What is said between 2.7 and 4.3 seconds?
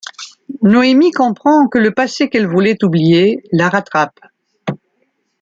oublier, la rattrape.